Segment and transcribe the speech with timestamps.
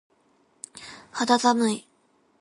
[1.11, 1.87] 肌寒い。